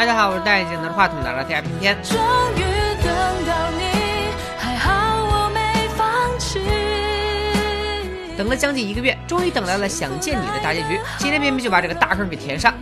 [0.00, 1.94] 大家好，我是戴眼镜拿着话筒的大家片片。
[2.02, 2.16] 终
[2.56, 2.62] 于
[3.04, 3.12] 等
[3.46, 3.84] 到你，
[4.58, 4.90] 还好
[5.26, 6.08] 我没放
[6.38, 6.58] 弃。
[8.34, 10.98] 等了将近一个月，终于等来了《想见你》的大结局。
[11.18, 12.72] 今天偏偏就把这个大坑给填上。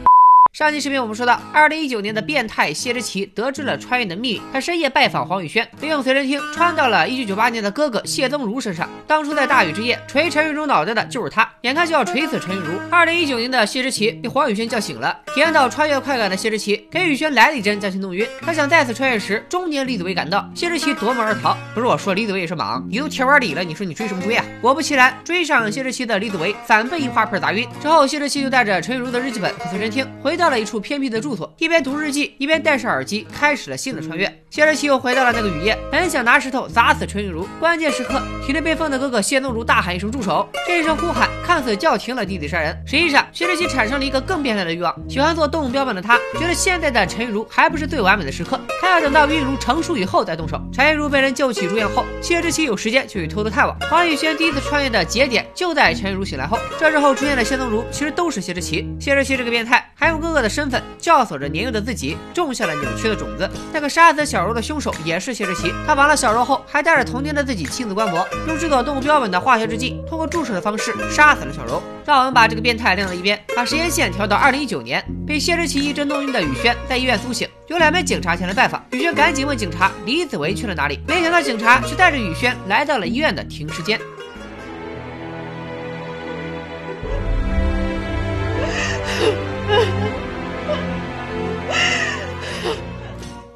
[0.59, 8.91] 上期视频我们说到，二零一九年的变态谢之奇得知了穿越的秘密，他深夜拜访黄宇轩，利用随身听穿到了一九九八年的哥哥谢宗儒身上。
[9.07, 12.73] 当初在大雨之夜锤陈玉茹脑袋的就是他，眼看就要锤死陈玉茹。
[12.91, 18.27] 二零一九年的谢之奇被黄宇轩叫醒了，体验到穿越快感的谢之奇给宇轩来了一针，将其弄晕。
[18.43, 21.57] 他想再次穿越时，中年李子维赶到，谢之奇夺门而逃。
[21.73, 24.45] 不是我说，李子维也是莽，你都铁腕李了，你说你追什么追啊？
[24.61, 27.65] 果不其然，追上谢之奇的李子维反被一花盆砸晕。
[27.81, 34.27] 之后，谢之奇就带着陈玉茹的日记本和随身听回到到了一处偏僻的住所，一边读日记，一边戴上耳机，开始了新的穿越。
[34.49, 40.49] 谢之奇又回到了那个雨夜，本想拿石头砸死陈玉茹，关键时刻，体内被封的哥哥谢宗儒大喊一声住手！
[40.67, 44.95] 这一声呼喊看似叫停了弟弟杀人，实际上谢之奇产生了一个更变态的欲望。
[45.07, 50.59] 喜欢做动物标本的他，觉得现在的陈玉茹还不是最完美的时刻，他要等到玉茹成熟以后再动手。
[50.73, 53.79] 陈玉茹被人救起住院后，谢之奇有时间去偷偷探望。
[53.81, 58.89] 黄宇轩第一次穿越的节点就在陈玉茹醒来后，这时候出现的谢宗儒其实都是谢之奇。
[58.99, 63.49] 谢之奇这个变态还用哥哥的身份教唆着年幼的自己，种下了扭曲的种子。
[63.73, 71.83] 那个杀死小柔的凶手也是谢志奇，他亡了小柔后，还带着童年的自己亲自观摩，用制作动物标本的化学制剂，通过注射的方式杀死了小柔。
[72.05, 84.01] 让我们把这个变态晾到一边，把时间线调到二零一九年，被谢志奇一针弄晕的宇轩在医院苏醒，有两名警察前来拜访，宇轩赶紧问警察李子维去了哪里，没想到警察却带着宇轩来到了医院的停尸间。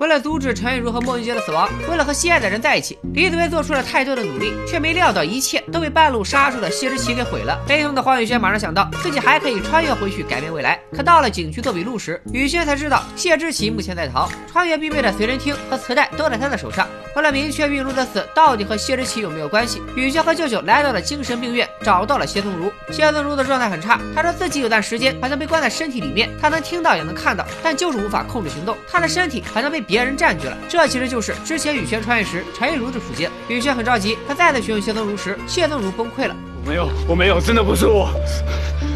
[0.02, 7.56] 为了阻止陈玉茹和莫云杰的死亡，为了和心爱的人在一起，李子维做出了太多的努力，却没料到一切都被半路杀出的谢之奇给毁了。
[7.68, 16.84] 悲痛的黄雨轩马上想到自己还可以穿越回去改变未来，可到了景区做笔录时，雨轩才知道谢之奇目前在逃，穿越必备的随身听和磁带都在他的手上。
[17.14, 22.72] 为了明确玉茹的死到底和谢之奇有没有关系，雨轩和舅舅来到了精神病院，找到了谢宗儒。
[22.90, 28.76] 谢宗儒的状态很差，他说自己有段时间好像被关在身体里面，他能听到也能看到，但就是无法控制行动。
[28.90, 33.28] 他的身体好像被别人占据了，这其实就是之前宇轩穿越时陈玉茹的处境。
[33.46, 36.34] 宇轩很着急，他再次询问谢宗儒时，谢宗儒崩溃了。
[36.64, 38.08] 我没有，我没有，真的不是我，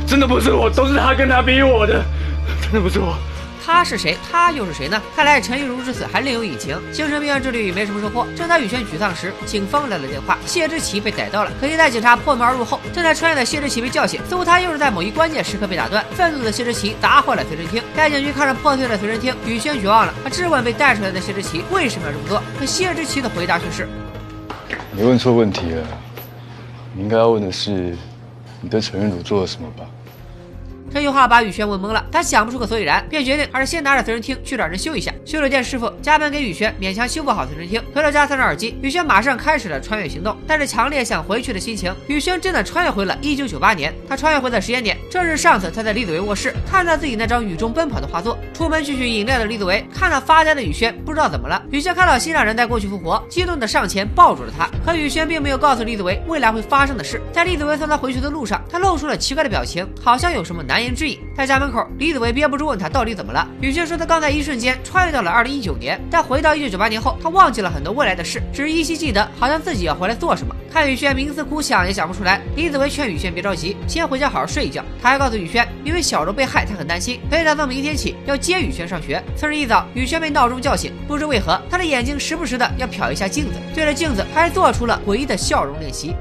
[0.06, 2.03] 真的不是我，都是他跟他逼我的，
[2.62, 3.15] 真的不是我。
[3.66, 4.16] 他是谁？
[4.31, 5.03] 他又是谁呢？
[5.16, 6.81] 看来陈玉茹之死还另有隐情。
[6.93, 8.25] 精神病院之旅没什么收获。
[8.37, 11.50] 正当宇轩沮丧时，警方来了电话，谢之奇被逮到了。
[11.60, 16.05] 可惜在警察破门而入后，正在穿越的谢之奇被叫醒，似乎他又是在某一关键时刻被打断。
[16.12, 17.82] 愤怒的谢之奇砸坏了随身听。
[17.97, 20.15] 该警局看着破碎的随身听，宇轩绝望了。
[20.22, 22.41] 他质问被带出来的谢之奇为什么要这么做。
[22.60, 23.88] 可谢之奇的回答却是：
[24.93, 25.84] 你问错问题了，
[26.94, 27.97] 你应该要问的是，
[28.60, 29.84] 你对陈玉茹做了什么吧？
[30.93, 35.13] 这句话把宇轩问懵了，他想不出个所以然，便决定还是先拿着随身听去找人修一下。
[35.25, 40.37] 修理店师傅加班给宇轩勉强修复好随身听，回到家塞上耳机，宇轩马上开始了穿越行动。
[40.47, 43.95] 带着强烈想回去的心情，宇轩真的穿越回了1998年。
[44.09, 48.39] 他穿越回的时间点正是上次他在李子维卧室看到自己那张雨中奔跑的画作。
[48.55, 51.63] 出门去取饮料的李子维看到发呆的宇轩，不知道怎么了。
[51.71, 54.69] 宇轩看到心上人在过去复活，激动的上前抱住了他。
[54.85, 57.21] 可宇轩并没有告诉李子维未来会发生的事。
[57.33, 61.19] 在李子维送他回去的路上，他露出了奇怪的表情，好像有什么难难言之隐。
[61.34, 63.48] 在家门口，李子维憋不住问他到底怎么了。
[63.62, 70.54] 宇轩说他刚才一瞬间穿越到了二零一九年，但回到一九九八年后，他忘记了很多未来的事，只依稀记得好像自己要回来做什么。
[70.70, 74.84] 看宇轩冥思苦想也想不出来，李子维劝宇轩别着急，先回家好好睡一觉。
[75.00, 79.22] 他还告诉宇轩，因为小柔被害，他很担心，所以他从明天起要接宇轩上学。
[79.34, 86.14] 次日一早，宇轩被闹钟叫醒，不知为何，他的眼睛时不时的要瞟一下镜子，对着镜子还做出了诡异的笑容练习。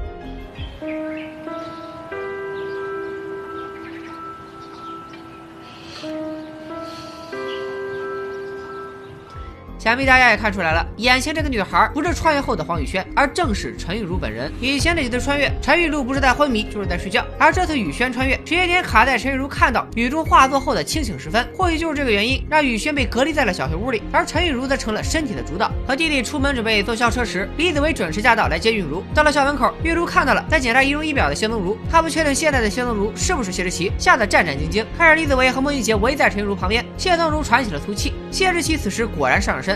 [9.86, 14.52] 想必大家也看出来了，眼前这个女孩不是穿越后的黄雨萱，而正是陈玉茹本人。
[14.60, 21.48] 以前的几次穿越，陈玉茹不是在昏迷，就是在睡觉，而这次宇轩穿越，时间点卡在陈玉茹看到雨珠画作后的清醒时分。
[21.56, 25.70] 或许就是这个原因，让宇轩被隔离在了小黑屋里，而陈玉茹则成了身体的主导。
[25.86, 29.04] 和弟弟出门准备坐校车时，李子维准时驾到来接玉茹。
[29.14, 34.84] 到了校门口，玉茹看到了在检查仪容仪表的谢宗儒，他不确定现在的谢宗儒是不是谢之奇，吓得战战兢兢。
[34.98, 38.12] 看着李子维和孟玉杰围在陈玉茹旁边，谢宗儒喘起了粗气。
[38.32, 39.75] 谢之奇此时果然上了身。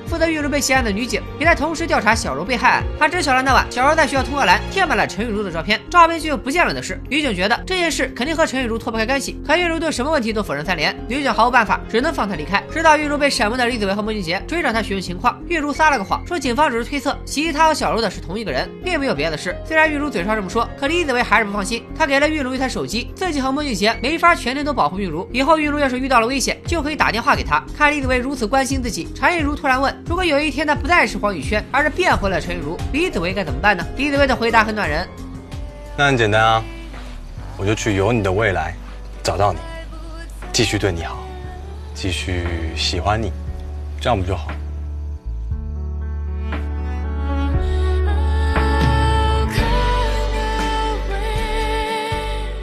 [0.11, 2.83] 负责玉茹被袭案的女警，也在同时调查小柔被害案。
[2.99, 6.99] 他知晓了那晚小柔在学校通话栏贴满了陈玉茹的照片，照片却又不见了的事。
[7.09, 12.61] 女警觉得这件事肯定和陈玉茹脱不开干系，可玉茹对什么问题都否认三连，女警毫无办法，只能放她离开。
[12.69, 19.55] 直到玉茹被审问的李子维和莫俊杰追上她询问情况，玉茹撒了个谎，说警方只是推测袭击她和小柔的是同一个人，并没有别的事。
[19.65, 27.63] 虽然玉茹嘴上这么说，可李子维还是不放心，他给了玉茹一台手机，自己和莫俊杰没法全天都保护玉茹，以后玉茹要是遇到了危险，就可以打电话给他。
[27.77, 33.85] 看李子维如此关心自己，陈玉茹突然问：如果有一天他不再是黄宇轩，而是变回了陈玉茹，李子维该怎么办呢？
[33.95, 35.07] 李子维的回答很暖人，
[35.97, 36.63] 那很简单啊，
[37.57, 38.73] 我就去有你的未来，
[39.23, 39.59] 找到你，
[40.51, 41.17] 继续对你好，
[41.93, 42.45] 继续
[42.75, 43.31] 喜欢你，
[43.99, 44.51] 这样不就好？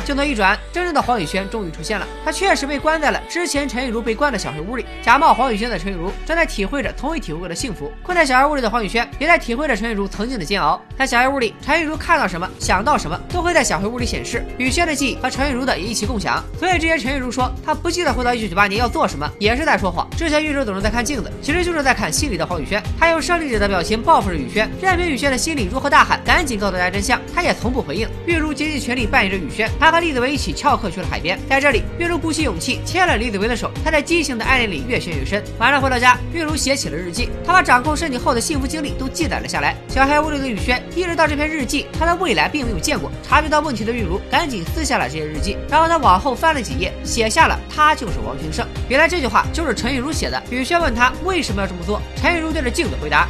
[0.08, 2.08] 镜头一转，真正的黄雨轩终于出现了。
[2.24, 4.82] 他确实被关在了之前陈玉茹被关的小黑屋里。
[5.02, 7.92] 假冒黄雨轩的陈玉茹正在体会着从未体会过的幸福。
[8.02, 10.80] 困在小黑屋里的黄雨轩也在体会着陈玉茹曾经的煎熬。
[10.96, 14.42] 在小黑屋里，陈玉茹看到什么、想到什么，都会在小黑屋里显示。
[14.56, 16.42] 宇轩的记忆和陈玉茹的也一起共享。
[16.58, 20.08] 所以之前陈玉茹说她不记得回到一九九八年要做什么，也是在说谎。
[20.16, 22.82] 之前玉茹总是在看镜子，其实就是在看心里的黄雨轩。
[22.98, 28.08] 他用胜利者的表情报复着宇轩，任凭宇轩的心里如何大喊赶紧告诉大家真相，他也从不回应。
[28.24, 31.36] 玉茹竭尽全力扮演着宇轩，他和李子维一起翘课去了海边。
[31.48, 35.42] 在这里，月如鼓起勇气牵了李子维的手，他在畸形的爱恋里越陷越深。
[35.58, 39.74] 晚上回到家，月如写起了日记，她把掌控身体后的幸福经历都记载了下来。
[39.88, 48.64] 小黑屋里的雨轩意识到这篇日记他的未来并没有见过，察觉到问题的玉如赶紧撕下了这些日记，然后他往后翻了几页，写下了他就是王群胜。
[48.88, 50.40] 原来这句话就是陈玉如写的。
[50.48, 53.26] 雨轩问他为什么要这么做，陈玉如对着镜子回答。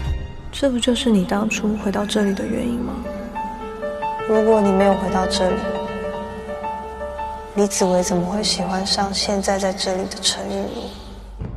[0.53, 2.93] 这不就是你当初回到这里的原因吗？
[4.29, 5.56] 如果你没有回到这里，
[7.59, 10.89] 李子维怎么会喜欢上现在在这里的陈玉如？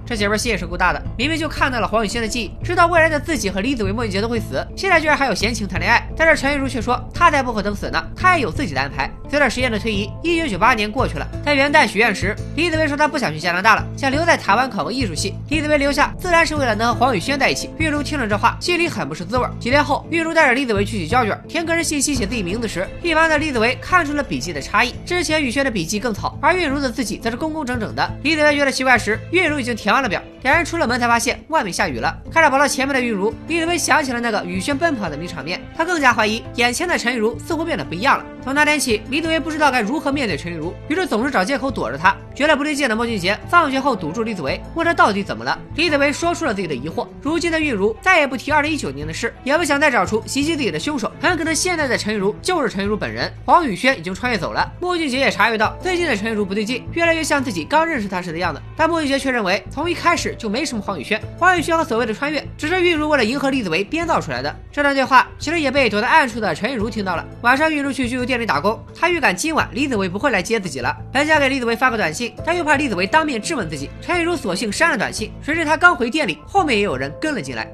[0.04, 6.04] 这姐们儿心也是够大的，明明就看到了黄雨萱的记忆，知道未来的自己和李子维、莫俊杰都会死，现在居然还有闲情谈恋爱。
[6.24, 9.12] 但是陈玉茹却说，她才不会等死呢，她也有自己的安排。
[9.28, 15.34] 随着时间的推移，一九九八年过去了，在元旦许愿时，李子维说他不想去加拿大了，想留在台湾考个艺术系。
[15.50, 17.72] 李子维留下自然是为了能和黄雨轩在一起。
[17.80, 19.48] 玉茹听了这话，心里很不是滋味。
[19.60, 24.94] 几天后，玉茹带着李子维去取胶卷，填个人信息写自己名字时，一旁的李子维看出了笔记的差异。
[25.04, 28.12] 之前雨轩的笔记更草，而玉茹的字迹则是工工整整的。
[28.22, 30.22] 李子维觉得奇怪时，玉茹已经填完了表。
[30.44, 32.18] 两人出了门才发现外面下雨了。
[32.34, 38.26] 看着跑到前面的玉茹，李子维想起了那个雨轩奔跑的名场面，他更加怀疑眼前的陈玉茹似乎变得不一样了。
[38.44, 42.16] 从那天起，李子维不知道该如何面对陈玉茹，于是总是找借口躲着她。
[42.34, 45.60] 觉得不对劲的莫俊杰放学后堵住李子维，问他到底怎么了。
[45.76, 47.08] 李子维说出了自己的疑惑。
[47.22, 51.12] 如今的玉茹再也不提二零一九年的事，也不想再找出袭击自己的凶手。
[51.22, 53.32] 很可能现在的陈玉茹就是陈玉茹本人。
[53.46, 54.72] 黄宇轩已经穿越走了。
[54.80, 58.60] 莫俊杰也察觉到最近的陈玉茹不对劲，越来越像自己刚认识她时的样子。
[58.76, 61.22] 但莫俊杰却认为从一开始就没什么黄宇轩。
[61.38, 64.56] 黄宇轩和所谓的穿越，只是玉茹为了迎合李子维编造出来的。
[64.72, 67.26] 这段对话其实也被躲在暗处的陈玉茹听到了。
[67.42, 73.90] 晚上，玉茹去居酒店里打工，她预感今晚李子维不会来接自己了，本想给李子维发个短信，但又怕李子维当面质问自己。
[74.02, 75.34] 陈玉茹索性删了短信。
[75.44, 77.70] 谁知她刚回店里，后面也有人跟了进来。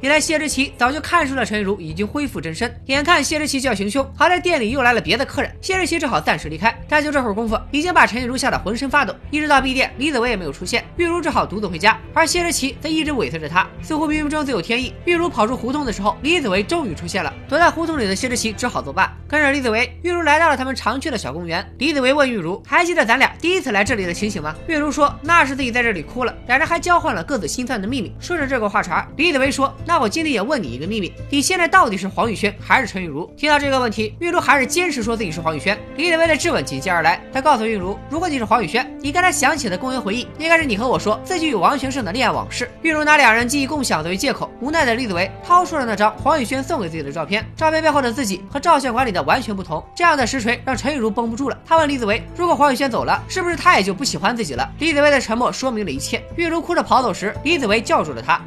[0.00, 6.74] 原来谢之奇早就看出了陈玉茹已经恢复真身，眼看谢之奇就要行凶，好在店里又来了别的客人，谢之奇只好暂时离开。
[6.88, 9.14] 但就这会儿功夫，已经把陈玉茹吓得浑身发抖。
[9.30, 14.94] 一直到闭店，李子维也没有出现，玉茹只好独自回家，而谢之奇则一直尾随着她，似乎冥冥中自有天意。
[15.04, 19.14] 玉茹跑出胡同的时候，李子维终于出现了，躲在胡同里的谢之奇只好作罢。
[19.28, 21.64] 跟着李子维，玉茹来到了他们常去的小公园。
[21.76, 28.10] 李子维问玉茹：“还记得咱俩第一次来这里的情形吗？”玉茹说：“那是自己在这里哭了。”两人还交换了各自心酸的秘密。
[28.18, 29.72] 顺着这个话茬，李子维说。
[29.90, 33.26] 那我今天也问你一个秘密，你现在到底是黄宇轩还是陈玉茹？
[33.36, 35.76] 听到这个问题，玉茹还是坚持说自己是黄宇轩。
[35.96, 42.70] 李子维的质问紧接而来，他告诉玉茹，如果你是黄宇轩，你刚才想起的公园回忆，应该是你和我说自己与王全胜的恋爱往事。
[42.82, 49.84] 玉茹拿两人记忆共享作为借口，无奈的李子维掏出了那张黄宇轩送给自己的照片，照片背后的自己和照相馆里的完全不同。
[49.92, 54.70] 这样的实锤让陈玉茹绷不住了，他问李子维，如果黄宇轩走了，是不是他也就不喜欢自己了？
[54.78, 56.22] 李子维的沉默说明了一切。
[56.36, 58.40] 玉茹哭着跑走时，李子维叫住了他，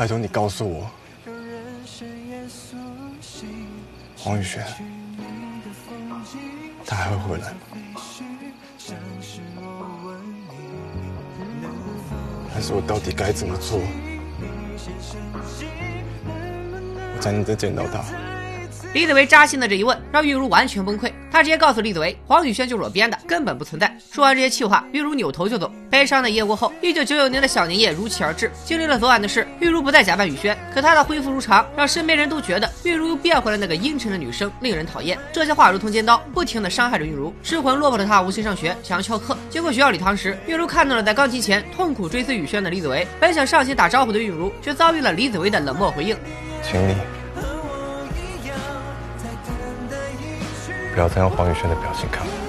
[0.00, 0.90] 拜托你告诉我，
[4.16, 4.64] 黄宇轩，
[6.86, 7.58] 他还会回来吗？
[12.50, 13.78] 还是我到底该怎么做，
[17.14, 18.02] 我才能再见到他？
[18.92, 21.12] 李子维扎心的这一问，让玉茹完全崩溃。
[21.30, 23.96] 他直接告诉李子维，黄宇轩就是我编的，根本不存在。
[24.12, 25.70] 说完这些气话，玉茹扭头就走。
[25.88, 28.50] 悲伤的一夜过后，一九九九年的小年夜如期而至。
[28.64, 35.16] 经历了昨晚的事，玉茹不再假扮宇轩，可她的恢复如常，让身边人都觉得玉茹又变回了那个阴沉的女生，令人讨厌。
[35.32, 37.32] 这些话如同尖刀，不停的伤害着玉茹。
[37.44, 39.38] 失魂落魄的她无心上学，想要翘课。
[39.48, 43.06] 经过学校礼堂时，玉茹看到了在钢琴前痛苦追随宇轩的李子维。
[43.20, 46.16] 本想上前打招呼的玉茹，却遭遇了李子维的冷漠回应。
[46.60, 46.96] 请你
[50.92, 52.39] 不要再用黄宇轩的表情看我。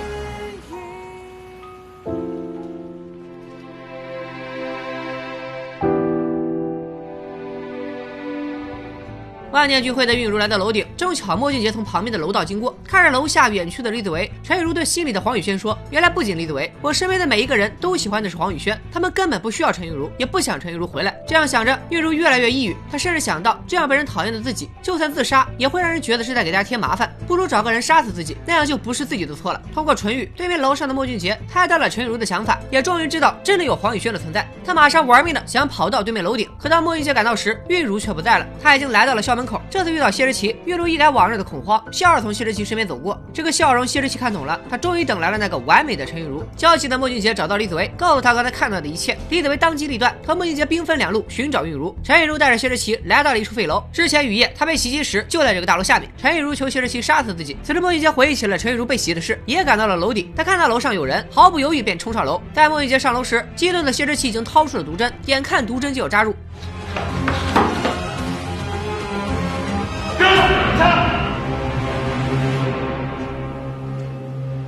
[9.62, 29.62] 万念俱灰的韵如来到楼顶，正巧莫俊杰从旁边的楼道经过，看着楼下远去的李子维，陈玉茹对心里的黄宇轩说：“原来不仅李子维，我身边的每一个人都喜欢的是黄宇轩，他们根本不需要陈玉茹，也不想陈玉茹回来。”这样想着，玉如越来越抑郁，她甚至想到，这样被人讨厌的自己，就算自杀，也会让人觉得是在给大家添麻烦，不如找个人杀死自己，那样就不是自己的错了。
[29.72, 34.44] 通过唇语，对面楼上的莫俊杰猜到了陈玉茹的想法，也终于知道真的有黄宇轩的存在。
[34.66, 39.51] 他马上玩命的想跑到对面楼顶，可当莫俊杰赶到时，玉如却不在了，他已经来到了校门口。
[39.70, 43.20] 这次遇到谢之奇，玉茹一改往日的恐慌，笑着从谢之奇身边走过。
[43.34, 46.44] 这个笑容，谢之奇看懂了，他终于等来了那个完美的陈玉茹。
[46.56, 49.18] 焦急的莫俊杰找到李子维，告诉他刚才看到的一切。
[49.30, 51.96] 李子维当机立断，和莫俊杰兵分两路寻找玉茹。
[52.04, 56.12] 陈玉茹带着谢之奇来到了一处废楼，之前雨夜他被袭击时就在这个大楼下面。
[56.18, 57.58] 陈玉茹求谢之奇杀死自己。
[57.64, 60.32] 此时莫俊杰回忆起了陈玉茹被袭的事，也赶到了楼顶。
[60.36, 62.42] 他看到楼上有人，毫不犹豫便冲上楼。
[62.54, 66.36] 在莫俊杰上楼时，激动的谢之奇已经掏出了毒针，眼看毒针就要扎入。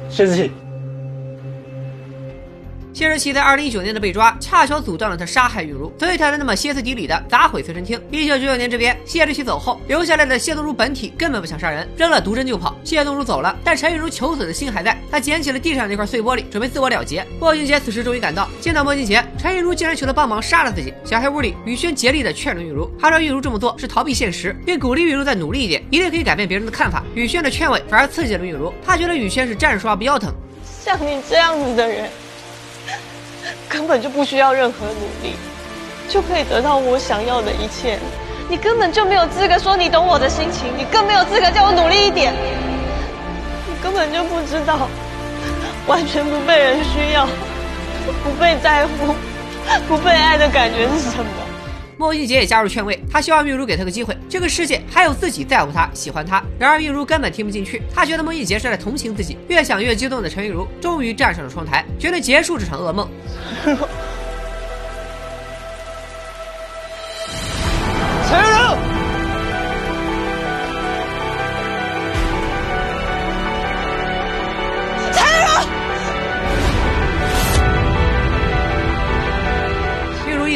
[0.09, 0.51] 谢之奇，
[2.93, 7.99] 谢之奇在二零一九年的被抓，恰巧阻断了他杀害玉茹，所以他才那么歇斯底里的砸毁随身听。
[8.11, 12.75] 一九九九年这边，谢之奇走后，留下来的谢东如本体根本不想杀人，扔了毒针就跑。
[12.83, 17.25] 谢东如走了，但陈玉茹求死的心还在，他捡起了地上那块碎玻璃，准备自我了结。
[17.39, 20.93] 莫俊杰此时终于赶到，见到莫俊杰，陈玉茹竟然求他帮忙杀了自己。
[21.03, 27.03] 小黑屋里，宇轩竭力的劝着玉茹，他说玉茹这么做是逃避现实，并鼓励玉茹再努力一点，一定可以改变别人的看法。
[27.15, 30.31] 宇轩的劝慰反而刺激了玉茹，他觉得宇轩是站着说话不腰疼。
[30.79, 32.09] 像你这样子的人，
[33.73, 35.33] 根本就不需要任何努力，
[36.07, 37.97] 就可以得到我想要的一切。
[38.47, 42.31] 你根本就没有资格说你懂我的心情，你更没有资格叫我努力一点。
[43.67, 44.87] 你根本就不知道，
[45.87, 47.25] 完全不被人需要、
[48.23, 49.15] 不被在乎、
[49.87, 51.52] 不被爱的感觉是什么。
[52.03, 56.43] 莫俊杰也加入劝慰，他希望玉茹给他个机会，这个世界还有自己在乎他、喜欢他。
[56.59, 59.37] 然而玉茹根本听不进去，他觉得孟一杰是在同情自己。
[59.47, 63.09] 越想越激动的陈玉茹终于站上了窗台，决定结束这场噩梦。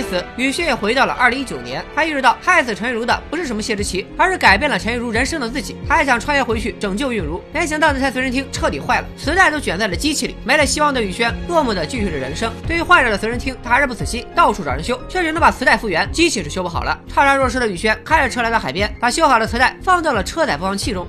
[0.07, 1.83] 玉茹一死，宇轩也回到了二零一九年。
[1.93, 5.75] 他意识到害死陈玉茹的不是什么谢之奇，而是改变了陈玉茹人生的自己。
[5.87, 10.35] 他还想穿越回去拯救玉茹，没想到那台随身听彻底坏了，磁带都卷在了机器里。
[10.43, 12.51] 没了希望的宇轩落寞的继续着人生。
[12.67, 16.97] 对于坏掉的随身听，他还是不死心，到处找人修，却只能把磁带复原，机器是修不好了。
[17.13, 21.07] 怅然若失的宇轩开着车来到海边，把修好的磁带放到了车载播放器中。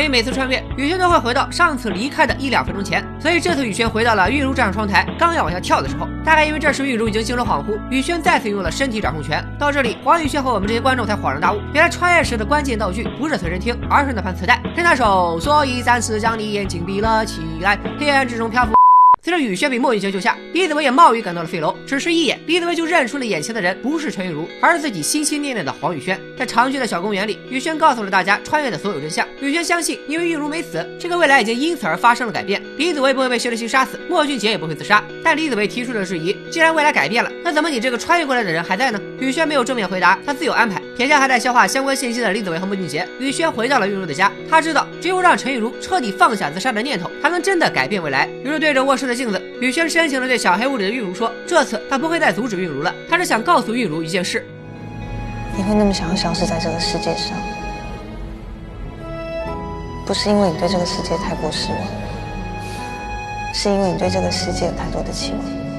[0.00, 9.44] 所以每次穿越，宇轩都会回到上次离开的一两分钟前，所以这次宇轩回到了玉如站上窗台，刚要往下跳的时候，大概因为这时玉如已经精神恍惚，宇轩再次用了身体掌控权。
[9.58, 14.58] 到这里，黄宇轩和我们这些观众才恍然大悟，原来穿越时的关键道具不是随身听，而是那盘磁带。
[14.74, 18.79] 听那首，所以再次将你眼睛闭了起来，黑暗之中漂浮。
[19.30, 21.72] 随着宇轩被莫雨杰救下，李子维也冒雨赶到了废楼。
[21.86, 26.20] 只是一眼，李子维就认出了眼前的人不是陈玉茹，而是自己心心念念的黄雨轩。
[26.36, 29.24] 在长郡的小公园里，宇轩告诉了大家穿越的所有真相。
[29.40, 32.60] 宇轩相信，因为玉茹没死，这个未来已经因此而发生了改变。
[32.76, 35.00] 李子维不会被薛之谦杀死，莫俊杰也不会自杀。
[35.22, 39.00] 但李子维提出了质疑：既然未来改变了，那怎么你这个穿越过来的人还在呢？
[39.20, 40.82] 宇轩没有正面回答，他自有安排。
[40.98, 44.30] 眼下还在消化相关信息的李子维和莫俊杰，宇轩回到了玉茹的家。
[44.50, 48.28] 他知道，只有让陈玉茹彻底放下自杀的念头，才能真的改变未来。
[48.44, 54.44] 于是对着卧室的镜子，宇轩深情的对小黑屋里的玉茹说：“这次他不会再阻止玉茹了，他是想告诉玉茹一件事。
[55.56, 57.36] 你会那么想要消失在这个世界上，
[60.04, 61.78] 不是因为你对这个世界太过失望，
[63.54, 65.69] 是因为你对这个世界有太多的期望。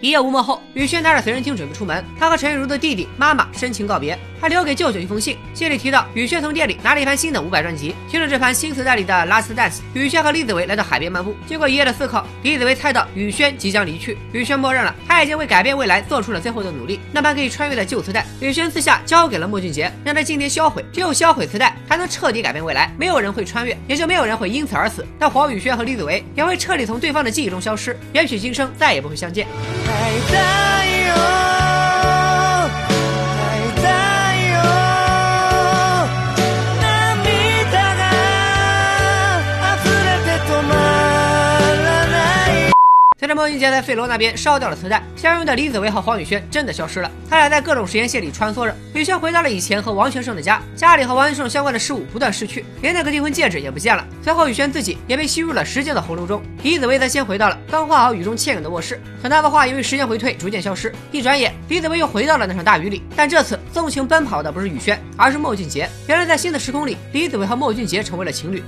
[0.00, 2.02] 一夜无梦后，宇轩拿着随身听准备出门。
[2.18, 5.36] 他和陈玉茹的弟弟、妈妈深情告别，还留给舅舅一封信。
[5.52, 7.94] 信里提到，宇轩从店里拿了一盘新的伍佰专辑。
[8.08, 11.34] 听着这盘新磁带里的《Last Dance》，宇轩和李子维来到海边漫步。
[11.46, 14.16] 经过一夜的思考，李子维猜到宇轩即将离去。
[14.32, 16.98] 宇轩默认了，他已经为改变未来做出了最后的努力。
[17.12, 20.82] 那盘可以穿越的旧磁带，宇轩私下交给了莫俊杰，让他今天销毁。
[20.90, 22.90] 只有销毁磁带，才能彻底改变未来。
[22.98, 25.06] 没有人会穿越，也就没有人会因此而死。
[25.18, 29.46] 但黄宇轩和李子维也会彻底从对方的记忆中消失，也许今生再也不会相见。
[29.90, 31.39] 还在有，
[43.40, 47.10] 随着莫俊杰在费罗那边烧掉了磁带，相拥的李子维和黄宇轩真的消失了。
[47.30, 48.76] 他俩在各种实验线里穿梭着。
[48.92, 54.06] 宇轩回到了以前和王全胜的家，家里和王全胜相关的事物不断失去，连那个订婚戒指也不见了。
[54.22, 56.42] 随后，宇轩自己也被吸入了时间的洪流中。
[56.62, 60.92] 李子维则先回到了刚画好雨中倩影的卧室，可那幅画因为时间回退逐渐消失。
[61.10, 65.88] 一转眼，李子维又回到了那场大雨里，但这次纵情奔跑的不是宇轩，而是莫俊杰。
[66.08, 68.62] 原来在新的时空里，李子维和莫俊杰成为了情侣。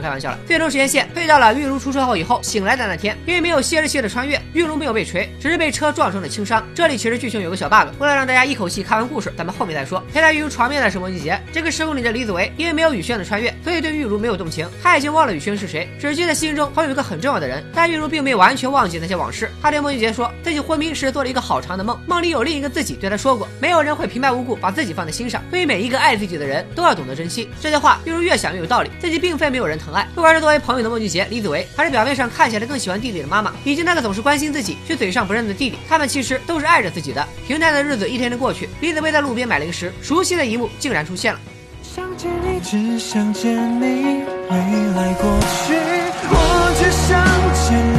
[0.00, 6.66] 开玩笑了，最终时间线退到了玉茹出车祸以后醒来的那天，因为没有歇着期的穿越，玉茹没有被锤，只是被车撞成了轻伤。
[6.74, 10.02] 这里其实剧情有个小 bug，为了让大家一口气看完故事，咱们后面再说。
[10.12, 17.64] 陪在玉茹床边的是莫俊杰，这个时空里的李子维因为没有宇轩的穿越，所以对玉茹没有动情，他已经忘了宇轩是谁，只记得心中还有一个很重要的人。
[17.74, 27.48] 但玉茹并没有完全忘记那些往事，他对莫俊杰说自己昏迷时做了一个好长的梦，梦里有另一个自己对他说过，没有人会平白无故把自己放在心上，所以每一个爱自己的人都要懂得珍惜。
[27.60, 37.26] 这些话玉茹越想越有道理，自己并非没有人疼爱，不管是作为朋友的莫俊杰、李子维，还是表面上看起来更喜欢弟弟的妈妈，以及那个总是关心自己却嘴上不认的弟弟，他们其实都是爱着自己的。
[37.46, 41.40] 平淡的日子一天天过去，李子维在路边买零食，熟悉的一幕竟然出现了。
[41.82, 44.56] 想见你，只想见你，未
[44.94, 45.74] 来过去，
[46.30, 47.24] 我只想
[47.64, 47.76] 见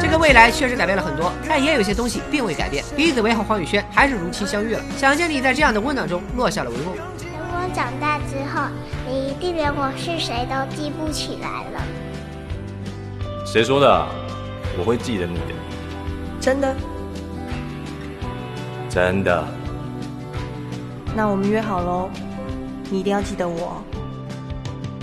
[0.00, 2.84] 这个未来确实改变了很多，但也有些东西并未改变。
[2.96, 4.80] 李子维和黄宇轩还是如期相遇了。
[4.96, 6.94] 想见你在这样的温暖中落下了帷幕。
[6.94, 11.80] 等我长大之后，你一定连我是谁都记不起来了。
[13.46, 14.08] 谁说的啊？
[14.76, 15.54] 我会记得你的，
[16.40, 16.74] 真的？
[18.90, 19.46] 真的。
[21.14, 22.10] 那我们约好喽，
[22.90, 23.80] 你一定要记得我，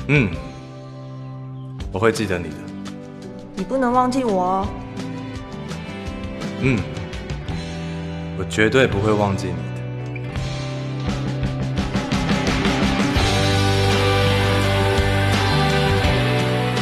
[0.08, 0.30] 嗯，
[1.94, 2.56] 我会记得你的。
[3.56, 4.68] 你不能忘记我哦。
[6.60, 6.78] 嗯，
[8.38, 9.71] 我绝对不会忘记你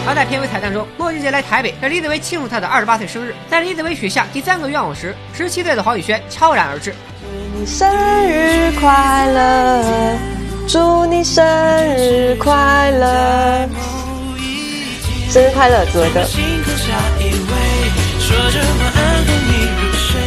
[0.09, 3.35] 而在片尾彩蛋中，莫俊杰来台北给李子维庆祝他的二十八岁生日。
[3.47, 6.95] 在李子维许下第三个愿望时，十七岁的黄宇轩悄然而至。
[7.21, 7.87] 祝你生
[8.27, 10.17] 日快乐，
[10.67, 11.45] 祝你生
[11.95, 13.69] 日快乐，
[15.29, 16.23] 生日快乐，紫薇哥。
[16.23, 17.53] 星空下依偎，
[18.19, 20.19] 说着晚安和你入睡。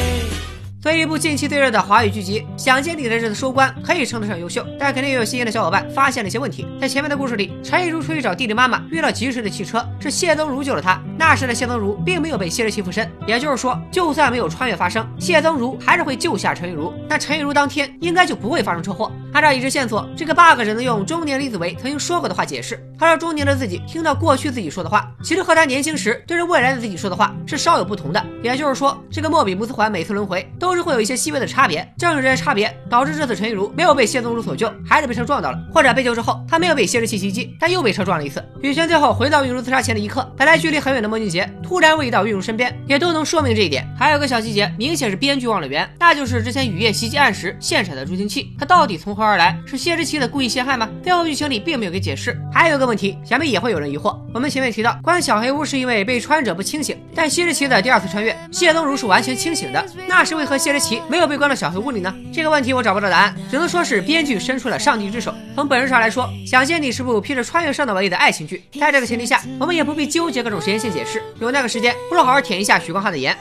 [0.80, 6.64] 作为一部近期最热的华语剧集，《想见你》的这次收官可以称得上优秀，但肯定也有新鲜的小伙伴发现了一些问题。
[6.80, 11.02] 在前面的故事里，陈亦儒出去找弟弟妈妈，遇到急事的汽车，是谢宗儒救了他。
[11.18, 16.94] 那时的谢宗儒并没有被谢之奇附身，也就是说，就算没有穿越发生，谢宗儒还是会救下陈亦儒。
[17.08, 19.10] 那陈亦儒当天应该就不会发生车祸。
[19.32, 22.78] 按照已知线索，这个 bug 只能用中年李子维曾经说过的话解释。
[22.96, 28.24] 他说中年的自己听到过去自己说的话，其实和他年轻时对着未来的自己说的话是稍有不同的。
[28.40, 31.92] 也就是说，这个莫比乌斯环每次轮回都是会有一些细微的差别。
[31.98, 38.44] 正是这些差别，导致这次陈亦儒没有被谢宗儒所救，还是被车撞到了；或者被救之后，他没有被挟持器袭击，但又被车撞了一次。
[38.60, 43.88] 雨轩最后回到玉茹自杀前的一刻，本来距离很远的莫俊杰突然位移到玉茹身边，也都能说明这一点。
[43.98, 49.58] 还有个小细节，明显是编剧忘了圆，那就是之前雨夜袭击案时现场的助听器，它到底从何而来？
[49.64, 50.86] 是谢之奇的故意陷害吗？
[51.02, 52.38] 最后剧情里并没有给解释。
[52.52, 54.16] 还有一个问题，想必也会有人疑惑。
[54.34, 62.14] 我们前面提到，关小黑屋是因为被穿者不清醒，但谢之奇的第二次穿越，谢宗儒是完全清醒的，那是为何谢之奇没有被关到小黑屋里呢？
[62.32, 65.34] 这个问题我找不到答案，只能说是编剧伸出了上帝之手。
[65.54, 73.36] 从本质上来说，《想见你》是部披着穿越上的外衣的爱情剧，在这个前提下，我们也不必纠结各种时间线解释，有那个时间，不如好好舔一下许光汉的颜。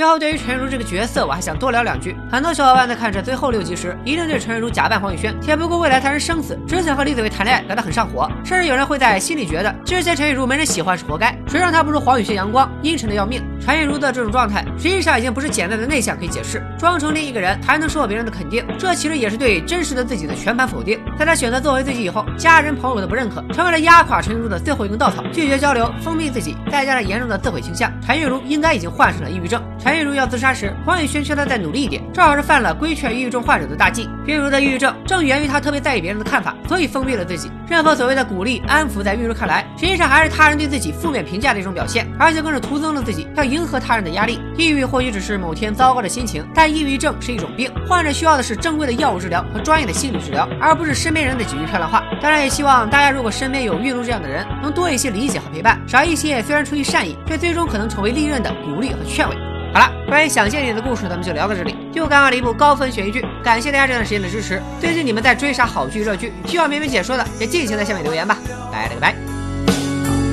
[0.00, 2.16] 最后，对于陈亦儒这个角色，我还想多聊两句。
[2.32, 8.26] 很多小伙伴在看这最后六集时，一定对陈亦儒假扮黄宇轩，且不顾未来他人生死，只想和李子维谈恋爱，感到很上火。
[8.42, 13.42] 甚至有人会在心里觉得，之前陈亦儒没人喜欢是活该，谁让他不如黄宇轩阳光，阴沉的要命。
[13.60, 20.98] 陈亦儒的这种状态，实际上已经不是简单的内向可以解释，装成另一个人才能受到别人的肯定，这其实也是对真实的自己的全盘否定。
[21.18, 25.22] 在他选择作为自己以后，家人朋友的不认可，成为了压垮陈亦儒的最后一根稻草。
[25.30, 29.62] 拒绝交流，封闭自己，再加上严重的自毁倾向，陈亦儒应该已经患上了抑郁症。
[29.78, 34.08] 陈亦儒要自杀时，黄宇轩劝他再努力一点，正好是犯了规劝抑郁症患者的大忌。
[34.30, 37.50] 病如的抑郁症正源于她特别在意别人的看法，所以封闭了自己。
[37.66, 44.38] 任何所谓的鼓励、安抚，在玉如看来，实际上还是他人对自己负面评价的一种表现，而且更是徒增了自己要迎合他人的压力。
[44.56, 52.04] 抑郁或许只是某天糟糕的心情，但抑郁症是一种病，患者需要的是正规的药物治疗和专业的心理治疗，而不是身边人的几句漂亮话。
[52.22, 59.34] 当然，也希望大家如果身边有玉如这样的人，能多一些理解和陪伴，少一些虽然出于善意，却最终可能成为利刃的鼓励和劝慰。
[59.74, 61.74] 好了，关于想见你的故事，咱们就聊到这里。
[61.92, 64.62] 又刚刚了一部高分悬疑剧，感谢大家这段时间的支持。
[64.80, 66.32] 最近你们在追啥好剧热剧？
[66.46, 68.38] 需要明明解说的，也尽情在下面留言吧。
[68.70, 69.14] 拜了个拜。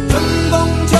[0.10, 0.98] 春风秋